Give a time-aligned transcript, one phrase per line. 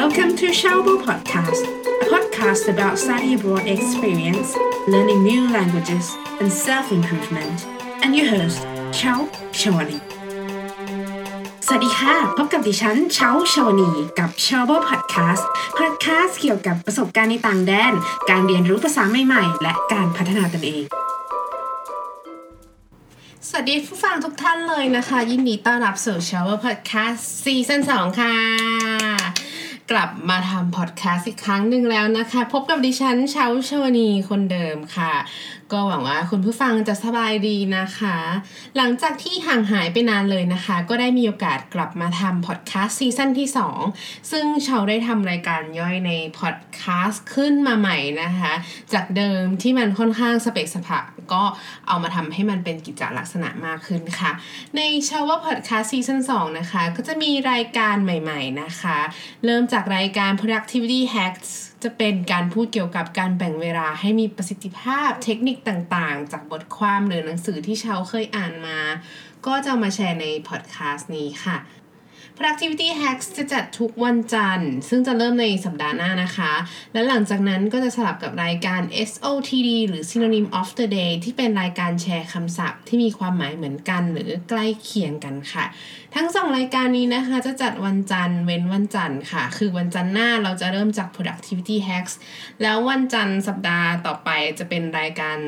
[0.00, 1.62] Welcome to Shower Podcast,
[2.04, 4.48] a podcast about study abroad experience,
[4.88, 6.06] learning new languages,
[6.40, 7.56] and self improvement.
[8.02, 8.58] And your host,
[8.98, 9.18] Chao
[9.60, 10.00] Shawani.
[11.66, 15.44] สวัสดีค่ะ พบกับดิฉันเช้าชาวนีกับ s h o w b o Podcast
[15.78, 17.92] Podcast เกี่ยวกับประสบการณ์ในต่างแดน
[18.30, 20.84] การเรียนรู้ภาษาใหม่ๆ และการพัฒนาตนเอง
[23.48, 28.34] สวัสดีผู้ฟังทุกท่านเลยนะคะ ยินดีต้อนรับสู่ Shower Podcast ซีซั่น2ค่ะ
[29.92, 35.14] กลับมาทำพอดแคสต์อีกครั้งหนึ่งแล้วนะคะ พบกับดิฉันเชาชวนีคนเดิมค่ะ
[35.72, 38.16] ก็หวังว่าคุณผู้ฟังจะสบายดีนะคะ
[38.76, 43.48] หลังจากที่ห่างหายไปนานเลยนะคะ ก็ได้มีโอกาสกลับมาทำพอดแคสต์ซีซั่นที่
[43.88, 48.52] 2 ซึ่งเชาได้ทำรายการย่อยในพอดแคสต์ขึ้นมาใหม่นะคะ
[48.92, 51.00] จากเดิมที่มันค่อนข้างสะเปะสะปะ
[51.32, 51.42] ก็
[51.88, 54.32] เอามาทำให้มันเป็นกิจลักษณะมากขึ้นค่ะ
[54.76, 58.98] ในเชาวว่าพอดแคสต์ซีซั่น2นะคะก็จะมีรายการใหม่ ๆนะคะ
[59.44, 61.50] เริ่มจากจากรายการ productivity hacks
[61.82, 68.78] จะเป็นการพูดเกี่ยวกับการแบ่งเวลาให้มีประสิทธิภาพเทคนิคต่างๆ จากบทความหรือหนังสือที่เชาเคยอ่านมา
[69.46, 71.56] ก็จะมาแชร์ในพอดแคสต์นี้ค่ะ
[72.38, 76.52] productivity hacks จะจัดทุกวันจันทร์ ซึ่งจะเริ่มในสัปดาห์หน้านะคะ
[76.92, 85.64] และหลังจากนั้นก็จะสลับกับรายการ SOTD หรือ Synonym of the Day ที่เป็นรายการแชร์คำศัพท์ ที่มีความหมายเหมือนกันหรือใกล้เคียงกันค่ะ
[86.14, 92.14] ทั้งสองรายการนี้นะคะจะจัดวันจันทร์เว้นวันจันทร์ค่ะ คือวันจันทร์หน้าเราจะเริ่มจาก productivity hacks
[92.62, 95.38] แล้ววันจันทร์สัปดาห์ต่อไปจะเป็นรายการ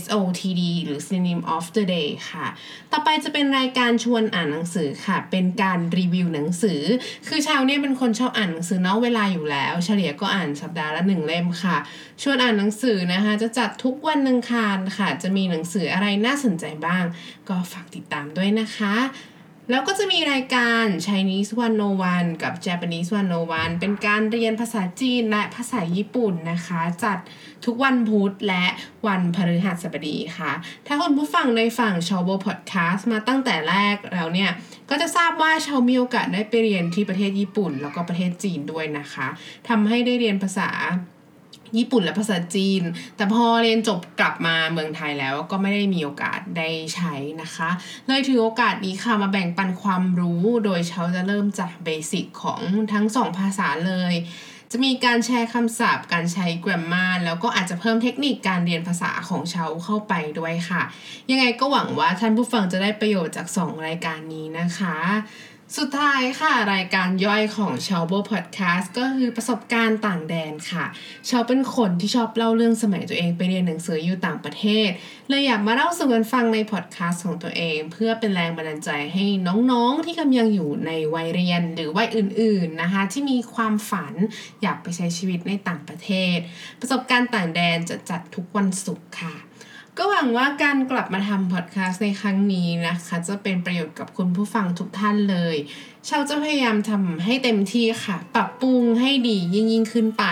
[0.00, 2.46] SOTD หรือ Synonym of the Day ค่ะ
[2.92, 6.80] ต่อไปจะเป็นรายการชวนอ่านหนังสือค่ะ เป็นการรีวิวหนังสือ
[7.28, 11.76] คือชาวเนี่ยเป็นคนชอบอ่านหนังสือนอกเวลาอยู่แล้ว เฉลี่ยก็อ่านสัปดาห์ละหนึ่งเล่มค่ะ
[12.22, 17.04] ชวนอ่านหนังสือนะคะ จะจัดทุกวันอังคารค่ะ จะมีหนังสืออะไรน่าสนใจบ้าง
[17.48, 18.94] ก็ฝากติดตามด้วยนะคะ
[19.72, 21.50] แล้วก็จะมีรายการ Chinese
[21.96, 23.10] 101 กับ Japanese
[23.44, 27.18] 101 เป็นการเรียนภาษาจีนและภาษาญี่ปุ่นนะคะ จัด
[27.64, 28.66] ทุกวันพุธและ
[29.06, 30.52] วันพฤหัสบดีค่ะ
[30.86, 34.50] ถ้าคุณผู้ฟังในฝั่งชาวโบพอดแคสต์มาตั้งแต่แรกแล้วเนี่ย
[34.90, 39.26] ก็จะทราบว่าชาวมีโอกาสได้ไปเรียนที่ประเทศญี่ปุ่น แล้วก็ประเทศจีนด้วยนะคะ
[39.68, 40.70] ทำให้ได้เรียนภาษา
[41.78, 42.82] ญี่ปุ่นและภาษาจีน
[43.16, 47.70] แต่พอเรียนจบกลับมาเมืองไทยแล้วก็ไม่ได้มีโอกาสได้ใช้นะคะ
[48.06, 52.60] เลยถือโอกาสนี้ค่ะมาแบ่งปันความรู้โดยเชาจะเริ่มจากเบสิกของ
[52.92, 54.14] ทั้งสองภาษาเลย
[54.74, 60.82] จะมีการแชร์คำศัพท์ การใช้ grammar แล้วก็อาจจะเพิ่มเทคนิคการเรียนภาษาของเชาเข้าไปด้วยค่ะ
[61.30, 64.96] ยังไงก็หวังว่าท่านผู้ฟังจะได้ประโยชน์จาก 2 รายการนี้นะคะ
[65.78, 70.84] สุดท้ายค่ะรายการย่อยของชาวโบพอดแคสต์ก็คือประสบการณ์ต่างแดนค่ะ
[71.30, 74.88] ชาวเป็นคนที่ชอบเล่าเรื่องสมัยตัวเองไปเรียนหนังสืออยู่ต่างประเทศ
[75.28, 79.24] เลยอยากมาเล่าสู่กันฟังในพอดแคสต์ของตัวเอง เพื่อเป็นแรงบันดาลใจให้
[79.70, 84.14] น้องๆที่กำลังอยู่ในวัยเรียนหรือวัยอื่นๆนะคะที่มีความฝัน
[84.62, 86.36] อยากไปใช้ชีวิตในต่างประเทศ
[86.80, 89.36] ประสบการณ์ต่างแดนจะจัดทุกวันศุกร์ค่ะ
[89.98, 95.56] ก็หวังว่าการกลับมาทำพอดแคสต์ในครั้งนี้นะคะ จะเป็นประโยชน์กับคุณผู้ฟังทุกท่านเลย
[96.06, 100.24] เชาจะพยายามทำให้เต็มที่ค่ะ ปรับปรุงให้ดียิ่งยิ่งขึ้นไป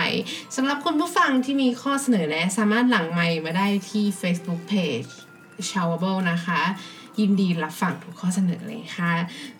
[0.55, 5.11] สำหรับคุณผู้ฟังที่มีข้อเสนอแนะสามารถหลังไมค์มาได้ที่ Facebook Page
[5.69, 6.61] s h o w a b l e นะคะ
[7.19, 9.13] ยินดีรับฟังทุกข้อเสนอเลยค่ะ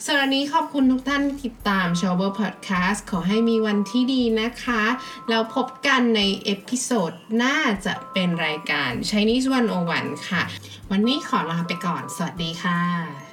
[0.05, 4.83] สำหรับวันนี้ขอบคุณทุกท่านที่ติดตาม s h o w a b l e Podcast ขอให้มีวันที่ดีนะคะ
[5.29, 9.47] แล้วพบกันใน episode หน้าจะเป็นรายการ Chinese
[9.87, 10.43] 101 ค่ะ
[10.91, 13.30] วันนี้ขอลาไปก่อน สวัสดีค่ะ